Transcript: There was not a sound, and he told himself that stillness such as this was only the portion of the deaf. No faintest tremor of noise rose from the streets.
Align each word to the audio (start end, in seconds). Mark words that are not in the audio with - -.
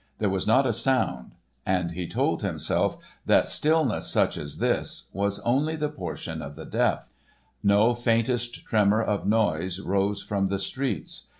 There 0.17 0.31
was 0.31 0.47
not 0.47 0.65
a 0.65 0.73
sound, 0.73 1.33
and 1.63 1.91
he 1.91 2.07
told 2.07 2.41
himself 2.41 2.97
that 3.27 3.47
stillness 3.47 4.07
such 4.07 4.35
as 4.35 4.57
this 4.57 5.11
was 5.13 5.37
only 5.41 5.75
the 5.75 5.89
portion 5.89 6.41
of 6.41 6.55
the 6.55 6.65
deaf. 6.65 7.13
No 7.61 7.93
faintest 7.93 8.65
tremor 8.65 9.03
of 9.03 9.27
noise 9.27 9.79
rose 9.79 10.23
from 10.23 10.47
the 10.47 10.57
streets. 10.57 11.27